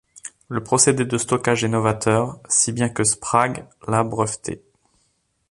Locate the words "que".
2.89-3.03